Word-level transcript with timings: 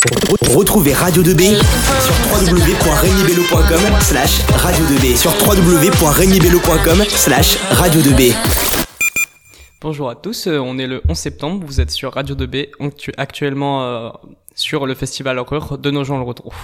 Retrouvez 0.00 0.94
Radio 0.94 1.22
2B 1.22 1.58
sur 1.60 2.14
www.regnibello.com 2.32 4.00
slash 4.00 4.40
radio 4.48 4.82
2B 4.86 5.14
sur 5.14 5.30
www.regnibello.com 5.46 7.04
slash 7.06 7.58
radio 7.72 8.00
2B. 8.00 8.34
Bonjour 9.82 10.08
à 10.08 10.14
tous, 10.14 10.46
euh, 10.46 10.58
on 10.58 10.78
est 10.78 10.86
le 10.86 11.02
11 11.06 11.18
septembre, 11.18 11.66
vous 11.66 11.82
êtes 11.82 11.90
sur 11.90 12.14
Radio 12.14 12.34
2B, 12.34 12.68
actuellement 13.18 13.82
euh, 13.84 14.08
sur 14.54 14.86
le 14.86 14.94
festival 14.94 15.38
horreur 15.38 15.76
de 15.76 15.90
nos 15.90 16.02
gens 16.02 16.16
le 16.16 16.24
retrouve. 16.24 16.56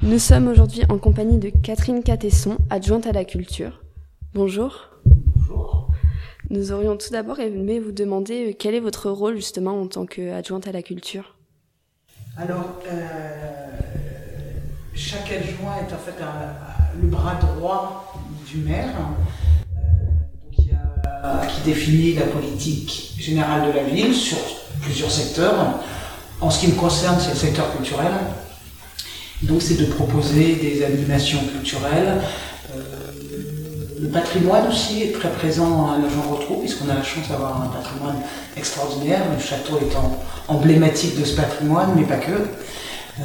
Nous 0.00 0.20
sommes 0.20 0.46
aujourd'hui 0.46 0.82
en 0.90 0.98
compagnie 0.98 1.38
de 1.38 1.50
Catherine 1.50 2.04
Catesson, 2.04 2.56
adjointe 2.70 3.08
à 3.08 3.12
la 3.12 3.24
culture. 3.24 3.82
Bonjour. 4.32 4.90
Bonjour. 5.04 5.88
Nous 6.50 6.70
aurions 6.70 6.96
tout 6.96 7.10
d'abord 7.10 7.40
aimé 7.40 7.80
vous 7.80 7.90
demander 7.90 8.50
euh, 8.50 8.54
quel 8.56 8.76
est 8.76 8.80
votre 8.80 9.10
rôle 9.10 9.34
justement 9.34 9.80
en 9.80 9.88
tant 9.88 10.06
qu'adjointe 10.06 10.68
à 10.68 10.72
la 10.72 10.82
culture? 10.82 11.34
Alors, 12.42 12.80
euh, 12.90 13.68
chaque 14.94 15.30
adjoint 15.30 15.76
est 15.76 15.92
en 15.92 15.98
fait 15.98 16.14
le 16.98 17.08
bras 17.08 17.34
droit 17.34 18.14
du 18.46 18.58
maire, 18.58 18.94
euh, 21.22 21.44
qui 21.44 21.60
définit 21.66 22.14
la 22.14 22.24
politique 22.24 23.14
générale 23.18 23.66
de 23.66 23.76
la 23.76 23.82
ville 23.82 24.14
sur 24.14 24.38
plusieurs 24.80 25.10
secteurs. 25.10 25.80
En 26.40 26.48
ce 26.48 26.60
qui 26.60 26.68
me 26.68 26.76
concerne, 26.76 27.18
c'est 27.20 27.32
le 27.32 27.36
secteur 27.36 27.76
culturel. 27.76 28.12
Donc, 29.42 29.60
c'est 29.60 29.76
de 29.76 29.84
proposer 29.92 30.54
des 30.54 30.82
animations 30.82 31.40
culturelles 31.40 32.22
le 34.00 34.08
patrimoine 34.08 34.68
aussi 34.68 35.02
est 35.02 35.12
très 35.12 35.30
présent 35.30 35.90
à 35.90 35.98
Nogent-Rotrou, 35.98 36.60
puisqu'on 36.60 36.88
a 36.88 36.94
la 36.94 37.02
chance 37.02 37.28
d'avoir 37.28 37.62
un 37.62 37.66
patrimoine 37.66 38.16
extraordinaire, 38.56 39.20
le 39.32 39.40
château 39.40 39.78
étant 39.78 40.18
emblématique 40.48 41.18
de 41.18 41.24
ce 41.24 41.36
patrimoine, 41.36 41.92
mais 41.96 42.04
pas 42.04 42.16
que. 42.16 42.32
Euh, 42.32 43.24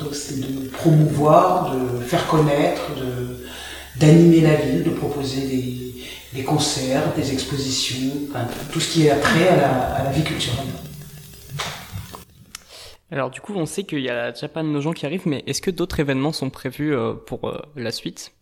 donc 0.00 0.14
c'est 0.14 0.40
de 0.40 0.68
promouvoir, 0.68 1.74
de 1.74 2.00
faire 2.00 2.26
connaître, 2.26 2.92
d'animer 3.96 4.40
la 4.40 4.54
ville, 4.54 4.84
de 4.84 4.90
proposer 4.90 5.94
des, 6.32 6.42
concerts, 6.42 7.12
des 7.14 7.32
expositions, 7.32 8.12
tout 8.72 8.80
ce 8.80 8.92
qui 8.92 9.06
est 9.06 9.10
attrait 9.10 9.48
à 9.48 9.56
la, 9.56 9.70
à 9.70 10.04
la 10.04 10.10
vie 10.10 10.22
culturelle. 10.22 10.66
Alors 13.10 13.30
du 13.30 13.40
coup, 13.40 13.54
on 13.56 13.66
sait 13.66 13.84
qu'il 13.84 14.00
y 14.00 14.10
a 14.10 14.32
Japan 14.32 14.62
Nogent 14.62 14.92
qui 14.94 15.04
arrive, 15.04 15.22
mais 15.26 15.42
est-ce 15.46 15.62
que 15.62 15.70
d'autres 15.70 15.98
événements 16.00 16.32
sont 16.32 16.50
prévus 16.50 16.94
euh, 16.94 17.14
pour 17.14 17.48
euh, 17.48 17.60
la 17.74 17.90
suite? 17.90 18.32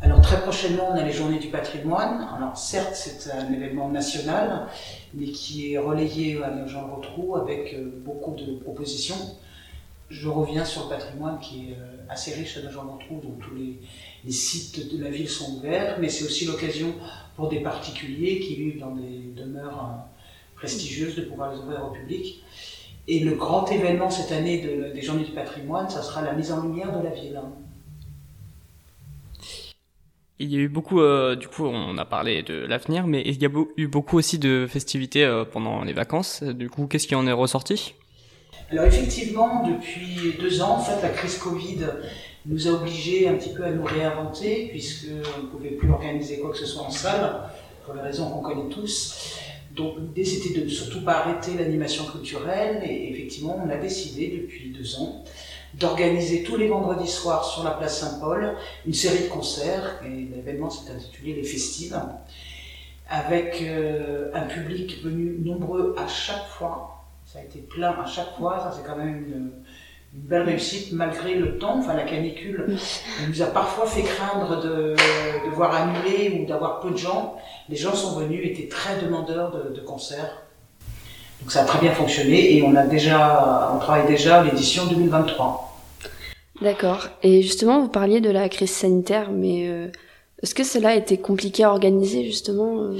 Alors 0.00 0.20
très 0.20 0.40
prochainement, 0.40 0.90
on 0.92 0.94
a 0.94 1.02
les 1.02 1.12
Journées 1.12 1.38
du 1.38 1.48
patrimoine. 1.48 2.26
Alors 2.36 2.56
certes, 2.56 2.94
c'est 2.94 3.30
un 3.30 3.52
événement 3.52 3.88
national, 3.88 4.66
mais 5.14 5.26
qui 5.26 5.72
est 5.72 5.78
relayé 5.78 6.42
à 6.42 6.50
nos 6.50 6.68
gens 6.68 6.94
retrouvent 6.94 7.36
avec 7.36 7.74
euh, 7.74 7.90
beaucoup 8.04 8.34
de 8.34 8.56
propositions. 8.56 9.16
Je 10.10 10.28
reviens 10.28 10.64
sur 10.64 10.84
le 10.84 10.88
patrimoine 10.90 11.38
qui 11.38 11.70
est 11.70 11.74
euh, 11.74 11.96
assez 12.08 12.34
riche 12.34 12.58
à 12.58 12.62
nos 12.62 12.70
gens 12.70 12.82
retrouvent, 12.82 13.22
donc 13.22 13.38
tous 13.40 13.54
les, 13.54 14.32
sites 14.32 14.94
de 14.94 15.02
la 15.02 15.10
ville 15.10 15.28
sont 15.28 15.56
ouverts, 15.56 15.96
mais 16.00 16.08
c'est 16.08 16.24
aussi 16.24 16.44
l'occasion 16.44 16.94
pour 17.36 17.48
des 17.48 17.60
particuliers 17.60 18.40
qui 18.40 18.56
vivent 18.56 18.80
dans 18.80 18.94
des 18.94 19.32
demeures 19.34 19.78
euh, 19.78 20.56
prestigieuses 20.56 21.16
de 21.16 21.22
pouvoir 21.22 21.52
les 21.52 21.58
ouvrir 21.58 21.84
au 21.84 21.90
public. 21.90 22.42
Et 23.06 23.20
le 23.20 23.34
grand 23.34 23.70
événement 23.70 24.08
cette 24.10 24.32
année 24.32 24.92
des 24.94 25.02
Journées 25.02 25.24
du 25.24 25.32
patrimoine, 25.32 25.90
ça 25.90 26.02
sera 26.02 26.22
la 26.22 26.32
mise 26.32 26.52
en 26.52 26.62
lumière 26.62 26.98
de 26.98 27.04
la 27.04 27.10
ville. 27.10 27.36
Hein. 27.36 27.52
Il 30.40 30.52
y 30.52 30.56
a 30.56 30.58
eu 30.58 30.68
beaucoup, 30.68 31.00
euh, 31.00 31.36
du 31.36 31.46
coup, 31.46 31.64
on 31.64 31.96
a 31.96 32.04
parlé 32.04 32.42
de 32.42 32.54
l'avenir, 32.54 33.06
mais 33.06 33.22
il 33.24 33.40
y 33.40 33.46
a 33.46 33.50
eu 33.76 33.86
beaucoup 33.86 34.18
aussi 34.18 34.38
de 34.38 34.66
festivités 34.68 35.24
euh, 35.24 35.44
pendant 35.44 35.84
les 35.84 35.92
vacances. 35.92 36.42
Du 36.42 36.68
coup, 36.68 36.88
qu'est-ce 36.88 37.06
qui 37.06 37.14
en 37.14 37.26
est 37.28 37.32
ressorti? 37.32 37.94
Alors 38.70 38.84
effectivement, 38.84 39.64
depuis 39.64 40.34
deux 40.40 40.60
ans, 40.60 40.78
en 40.78 40.80
fait, 40.80 41.00
la 41.02 41.10
crise 41.10 41.38
Covid 41.38 41.86
nous 42.46 42.66
a 42.66 42.72
obligés 42.72 43.28
un 43.28 43.34
petit 43.34 43.54
peu 43.54 43.64
à 43.64 43.70
nous 43.70 43.84
réinventer, 43.84 44.68
puisqu'on 44.70 45.42
ne 45.42 45.46
pouvait 45.46 45.70
plus 45.70 45.90
organiser 45.90 46.40
quoi 46.40 46.50
que 46.50 46.58
ce 46.58 46.66
soit 46.66 46.82
en 46.82 46.90
salle, 46.90 47.42
pour 47.84 47.94
les 47.94 48.00
raisons 48.00 48.28
qu'on 48.30 48.42
connaît 48.42 48.68
tous. 48.68 49.38
Donc 49.74 49.98
l'idée, 49.98 50.24
c'était 50.24 50.58
de 50.58 50.64
ne 50.64 50.68
surtout 50.70 51.02
pas 51.02 51.14
arrêter 51.14 51.54
l'animation 51.54 52.04
culturelle, 52.04 52.82
et 52.88 53.10
effectivement, 53.10 53.60
on 53.64 53.68
a 53.68 53.76
décidé 53.76 54.28
depuis 54.28 54.70
deux 54.70 55.00
ans 55.00 55.24
d'organiser 55.74 56.44
tous 56.44 56.56
les 56.56 56.68
vendredis 56.68 57.10
soirs 57.10 57.44
sur 57.44 57.64
la 57.64 57.72
place 57.72 57.98
Saint-Paul 57.98 58.54
une 58.86 58.94
série 58.94 59.24
de 59.24 59.28
concerts, 59.28 60.00
et 60.04 60.08
l'événement 60.08 60.70
s'est 60.70 60.92
intitulé 60.92 61.34
Les 61.34 61.42
Festives, 61.42 62.00
avec 63.08 63.62
euh, 63.62 64.30
un 64.32 64.42
public 64.42 65.02
venu 65.02 65.38
nombreux 65.44 65.94
à 65.98 66.06
chaque 66.06 66.46
fois. 66.46 67.04
Ça 67.26 67.40
a 67.40 67.42
été 67.42 67.58
plein 67.58 67.90
à 67.90 68.06
chaque 68.06 68.36
fois, 68.36 68.60
ça 68.60 68.72
c'est 68.76 68.86
quand 68.86 68.96
même 68.96 69.24
une, 69.26 69.50
belle 70.14 70.42
réussite 70.42 70.92
malgré 70.92 71.34
le 71.34 71.58
temps, 71.58 71.78
enfin 71.78 71.94
la 71.94 72.04
canicule 72.04 72.76
nous 73.28 73.42
a 73.42 73.46
parfois 73.46 73.86
fait 73.86 74.02
craindre 74.02 74.62
de, 74.62 74.94
voir 75.54 75.74
annuler 75.74 76.40
ou 76.40 76.46
d'avoir 76.46 76.80
peu 76.80 76.90
de 76.90 76.96
gens. 76.96 77.36
Les 77.68 77.76
gens 77.76 77.94
sont 77.94 78.18
venus, 78.18 78.40
étaient 78.44 78.68
très 78.68 79.00
demandeurs 79.00 79.50
de, 79.50 79.74
de 79.74 79.80
concerts. 79.80 80.42
Donc 81.40 81.50
ça 81.50 81.62
a 81.62 81.64
très 81.64 81.80
bien 81.80 81.92
fonctionné 81.92 82.56
et 82.56 82.62
on 82.62 82.74
a 82.74 82.86
déjà, 82.86 83.72
on 83.74 83.78
travaille 83.78 84.06
déjà 84.06 84.42
l'édition 84.42 84.86
2023. 84.86 85.64
D'accord. 86.62 87.08
Et 87.22 87.42
justement, 87.42 87.80
vous 87.80 87.88
parliez 87.88 88.20
de 88.20 88.30
la 88.30 88.48
crise 88.48 88.70
sanitaire, 88.70 89.30
mais 89.30 89.68
euh, 89.68 89.88
est-ce 90.42 90.54
que 90.54 90.64
cela 90.64 90.90
a 90.90 90.94
été 90.94 91.18
compliqué 91.18 91.64
à 91.64 91.70
organiser 91.70 92.24
justement 92.24 92.80
euh, 92.80 92.98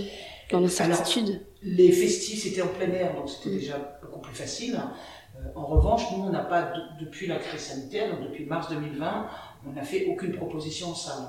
dans 0.50 0.60
l'incertitude 0.60 1.40
Les 1.62 1.92
festifs 1.92 2.42
c'était 2.42 2.62
en 2.62 2.68
plein 2.68 2.90
air, 2.92 3.14
donc 3.14 3.30
c'était 3.30 3.54
déjà 3.56 3.98
beaucoup 4.02 4.20
plus 4.20 4.34
facile. 4.34 4.78
Euh, 5.44 5.48
en 5.54 5.66
revanche, 5.66 6.02
nous, 6.12 6.24
on 6.24 6.30
n'a 6.30 6.44
pas, 6.44 6.72
depuis 7.00 7.26
la 7.26 7.36
crise 7.36 7.60
sanitaire, 7.60 8.20
depuis 8.20 8.46
mars 8.46 8.68
2020, 8.70 9.28
on 9.66 9.72
n'a 9.72 9.82
fait 9.82 10.06
aucune 10.06 10.32
proposition 10.32 10.88
en 10.88 10.94
salle. 10.94 11.28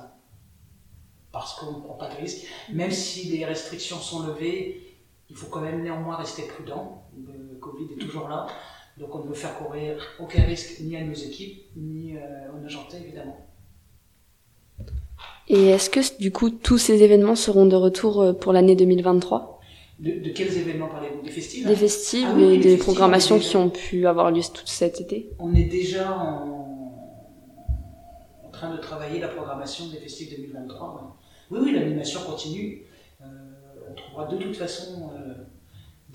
Parce 1.32 1.60
qu'on 1.60 1.74
ne 1.74 1.82
prend 1.82 1.96
pas 1.96 2.10
de 2.10 2.16
risque. 2.16 2.48
Même 2.72 2.92
si 2.92 3.28
les 3.30 3.46
restrictions 3.46 3.98
sont 3.98 4.26
levées, 4.26 4.98
il 5.30 5.36
faut 5.36 5.48
quand 5.48 5.62
même 5.62 5.82
néanmoins 5.82 6.16
rester 6.16 6.44
prudent. 6.44 7.04
Le 7.18 7.58
Covid 7.58 7.94
est 7.94 8.00
toujours 8.00 8.30
là. 8.30 8.48
Donc 8.98 9.14
on 9.14 9.20
ne 9.20 9.28
veut 9.28 9.34
faire 9.34 9.58
courir 9.58 9.98
aucun 10.20 10.44
risque 10.44 10.80
ni 10.80 10.96
à 10.96 11.04
nos 11.04 11.14
équipes, 11.14 11.66
ni 11.76 12.16
euh, 12.16 12.20
aux 12.54 12.66
agentés 12.66 12.98
évidemment. 12.98 13.46
Et 15.50 15.68
est-ce 15.68 15.90
que 15.90 16.18
du 16.18 16.32
coup 16.32 16.50
tous 16.50 16.78
ces 16.78 17.04
événements 17.04 17.36
seront 17.36 17.66
de 17.66 17.76
retour 17.76 18.22
euh, 18.22 18.34
pour 18.34 18.54
l'année 18.54 18.76
2023 18.76 19.55
de, 20.00 20.30
quels 20.30 20.58
événements 20.58 20.90
parlez-vous? 20.90 21.22
Des 21.22 21.32
festivals? 21.32 21.70
Des 21.70 21.80
festivals 21.80 22.36
ah 22.38 22.54
et 22.54 22.58
des 22.58 22.78
programmations 22.78 23.40
qui 23.40 23.56
ont 23.56 23.70
pu 23.70 24.08
avoir 24.08 24.32
lieu 24.32 24.42
tout 24.42 24.66
cet 24.66 25.00
été 25.02 25.30
On 25.40 25.54
est 25.56 25.64
déjà 25.64 26.12
en, 26.18 26.54
train 28.52 28.74
de 28.74 28.80
travailler 28.80 29.20
la 29.20 29.28
programmation 29.28 29.88
des 29.88 29.98
festivals 29.98 30.38
2023. 30.38 31.18
Oui, 31.52 31.60
oui, 31.62 31.72
l'animation 31.74 32.22
continue. 32.22 32.86
Euh, 33.22 33.26
on 33.90 33.94
trouvera 33.94 34.28
de 34.28 34.38
toute 34.38 34.56
façon 34.56 35.12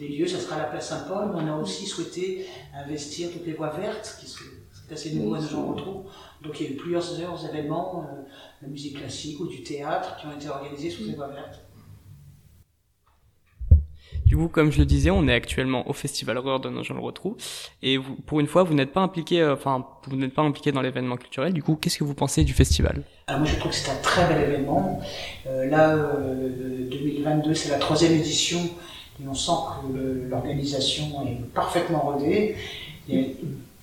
des 0.01 0.09
lieux, 0.09 0.27
ça 0.27 0.39
sera 0.39 0.57
la 0.57 0.65
place 0.65 0.89
Saint-Paul, 0.89 1.31
on 1.35 1.47
a 1.47 1.57
aussi 1.57 1.87
souhaité 1.87 2.47
investir 2.75 3.31
toutes 3.31 3.47
les 3.47 3.53
voies 3.53 3.71
vertes, 3.71 4.17
qui 4.19 4.27
sont 4.27 4.45
assez 4.91 5.13
nouveau 5.15 5.35
à 5.35 5.41
ce 5.41 5.53
genre 5.53 5.69
retrouve. 5.69 6.05
Donc 6.43 6.59
il 6.59 6.67
y 6.67 6.69
a 6.69 6.73
eu 6.73 6.77
plusieurs 6.77 7.05
événements, 7.49 8.03
euh, 8.03 8.23
de 8.23 8.67
la 8.67 8.69
musique 8.69 8.99
classique 8.99 9.39
ou 9.39 9.47
du 9.47 9.63
théâtre, 9.63 10.17
qui 10.17 10.27
ont 10.27 10.33
été 10.33 10.49
organisés 10.49 10.91
sous 10.91 11.05
ces 11.05 11.15
voies 11.15 11.29
vertes. 11.29 11.61
Du 14.31 14.37
coup, 14.37 14.47
comme 14.47 14.71
je 14.71 14.79
le 14.79 14.85
disais, 14.85 15.11
on 15.11 15.27
est 15.27 15.35
actuellement 15.35 15.91
au 15.91 15.93
Festival 15.93 16.39
Horreur 16.39 16.61
de 16.61 16.69
Nogent 16.69 16.95
le 16.95 17.01
Retrou, 17.01 17.37
et 17.83 17.97
vous, 17.97 18.15
pour 18.15 18.39
une 18.39 18.47
fois, 18.47 18.63
vous 18.63 18.75
n'êtes 18.75 18.93
pas 18.93 19.01
impliqué, 19.01 19.43
euh, 19.43 19.55
enfin, 19.55 19.85
vous 20.07 20.15
n'êtes 20.15 20.35
pas 20.35 20.43
impliqué 20.43 20.71
dans 20.71 20.83
l'événement 20.83 21.17
culturel. 21.17 21.53
Du 21.53 21.65
coup, 21.65 21.75
qu'est-ce 21.75 21.99
que 21.99 22.05
vous 22.05 22.15
pensez 22.15 22.45
du 22.45 22.53
festival? 22.53 23.03
Alors 23.27 23.41
moi, 23.41 23.49
je 23.51 23.57
trouve 23.57 23.73
que 23.73 23.77
c'est 23.77 23.91
un 23.91 24.01
très 24.01 24.29
bel 24.29 24.41
événement. 24.41 25.01
Euh, 25.49 25.69
là, 25.69 25.97
2022, 25.97 27.55
c'est 27.55 27.71
la 27.71 27.79
troisième 27.79 28.13
édition 28.13 28.61
et 29.21 29.27
on 29.29 29.35
sent 29.35 29.51
que 29.83 30.29
l'organisation 30.31 31.27
est 31.27 31.53
parfaitement 31.53 31.99
rodée. 31.99 32.55
Il 33.09 33.15
y 33.17 33.19
a 33.19 33.23
une 33.23 33.35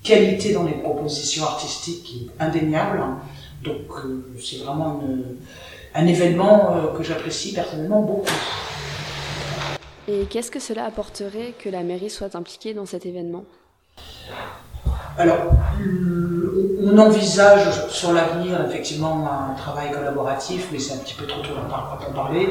qualité 0.02 0.53
dans 0.53 0.64
les 0.64 0.76
propositions 0.76 1.44
artistiques 1.44 2.03
qui 2.03 2.23
est 2.23 2.41
indéniable. 2.41 3.03
Donc 3.66 3.90
euh, 4.05 4.26
c'est 4.41 4.64
vraiment 4.64 5.02
un 5.94 6.08
événement 6.08 6.73
euh, 6.73 6.97
que 6.97 7.03
j'apprécie 7.03 7.53
personnellement 7.53 8.02
beaucoup. 8.02 8.32
Et 10.08 10.26
qu'est-ce 10.30 10.52
que 10.52 10.59
cela 10.59 10.86
apporterait 10.86 11.54
que 11.59 11.70
la 11.70 11.84
mairie 11.84 12.09
soit 12.09 12.36
impliquée 12.36 12.74
dans 12.74 12.86
cet 12.86 13.06
événement? 13.06 13.44
Alors, 15.18 15.52
on 16.84 16.98
envisage 16.98 17.90
sur 17.90 18.14
l'avenir 18.14 18.64
effectivement 18.66 19.28
un 19.28 19.54
travail 19.56 19.92
collaboratif, 19.92 20.70
mais 20.72 20.80
c'est 20.80 20.94
un 20.94 20.98
petit 20.98 21.16
peu 21.16 21.26
trop 21.26 21.42
tôt 21.42 21.50
pour 21.54 22.09
en 22.09 22.14
parler 22.14 22.50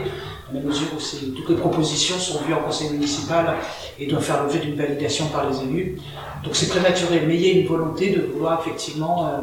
à 0.51 0.55
la 0.55 0.61
mesure 0.61 0.89
où 0.95 1.35
toutes 1.35 1.49
les 1.49 1.57
propositions 1.57 2.19
sont 2.19 2.43
vues 2.43 2.53
en 2.53 2.61
conseil 2.61 2.91
municipal 2.91 3.55
et 3.99 4.07
doivent 4.07 4.23
faire 4.23 4.43
l'objet 4.43 4.59
d'une 4.59 4.77
validation 4.77 5.27
par 5.29 5.49
les 5.49 5.63
élus. 5.63 5.99
Donc 6.45 6.55
c'est 6.55 6.69
prématuré, 6.69 7.23
mais 7.27 7.37
il 7.37 7.41
y 7.41 7.51
a 7.51 7.61
une 7.61 7.67
volonté 7.67 8.11
de 8.11 8.27
vouloir 8.33 8.61
effectivement 8.61 9.27
euh, 9.27 9.39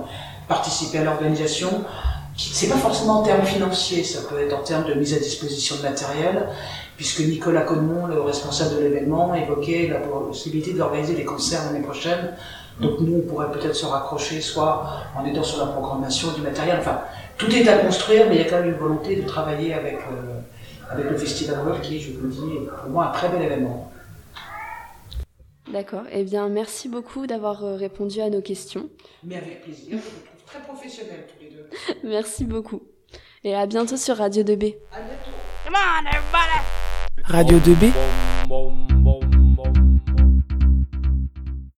participer 0.48 1.00
à 1.00 1.04
l'organisation. 1.04 1.84
C'est 2.38 2.70
pas 2.70 2.78
forcément 2.78 3.20
en 3.20 3.24
termes 3.24 3.46
financiers, 3.46 4.04
ça 4.04 4.22
peut 4.30 4.40
être 4.40 4.54
en 4.54 4.64
termes 4.64 4.86
de 4.86 4.94
mise 4.94 5.14
à 5.14 5.20
disposition 5.20 5.76
de 5.78 5.82
matériel. 5.82 6.50
Puisque 6.98 7.20
Nicolas 7.22 7.62
Connemont, 7.62 8.08
le 8.08 8.22
responsable 8.22 8.76
de 8.76 8.82
l'événement, 8.82 9.34
évoquait 9.36 9.88
la 9.88 10.00
possibilité 10.00 10.74
d'organiser 10.74 11.16
des 11.16 11.26
concerts 11.26 11.62
l'année 11.66 11.84
prochaine. 11.84 12.36
Donc 12.80 13.00
nous, 13.00 13.18
on 13.18 13.22
pourrait 13.30 13.52
peut-être 13.52 13.76
se 13.76 13.86
raccrocher, 13.86 14.42
soit 14.42 14.86
en 15.16 15.26
aidant 15.26 15.44
sur 15.44 15.60
la 15.66 15.72
programmation 15.72 16.32
du 16.34 16.42
matériel. 16.42 16.78
Enfin, 16.80 17.02
tout 17.38 17.54
est 17.54 17.68
à 17.68 17.78
construire, 17.78 18.28
mais 18.30 18.36
il 18.36 18.42
y 18.42 18.46
a 18.46 18.50
quand 18.50 18.60
même 18.60 18.70
une 18.70 18.80
volonté 18.80 19.16
de 19.16 19.28
travailler 19.28 19.74
avec, 19.74 19.96
euh, 19.96 20.40
avec 20.90 21.10
le 21.10 21.18
Festival 21.18 21.60
World, 21.60 21.82
qui, 21.82 22.00
je 22.00 22.12
vous 22.14 22.28
le 22.28 22.32
dis, 22.32 22.58
est 22.58 22.82
pour 22.82 22.90
moi 22.90 23.08
un 23.08 23.12
très 23.12 23.30
bel 23.30 23.42
événement. 23.42 23.92
D'accord. 25.72 26.04
Eh 26.12 26.24
bien, 26.24 26.50
merci 26.50 26.90
beaucoup 26.90 27.26
d'avoir 27.26 27.64
euh, 27.64 27.76
répondu 27.76 28.22
à 28.22 28.30
nos 28.30 28.42
questions. 28.42 28.90
Mais 29.24 29.38
avec 29.38 29.64
plaisir, 29.64 29.92
je 29.92 29.96
vous 29.96 30.02
trouve 30.02 30.46
très 30.46 30.60
professionnels 30.60 31.26
tous 31.28 31.44
les 31.44 31.52
deux. 31.52 31.70
merci 32.08 32.46
beaucoup. 32.46 32.82
Et 33.44 33.56
à 33.56 33.66
bientôt 33.66 33.98
sur 33.98 34.18
Radio 34.18 34.44
2B. 34.44 34.76
À 34.92 35.00
bientôt. 35.00 35.32
Come 35.66 35.76
on, 35.76 36.06
everybody! 36.08 36.83
Radio 37.28 37.58
2B. 37.60 38.93